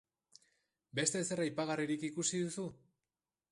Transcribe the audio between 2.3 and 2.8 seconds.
duzu?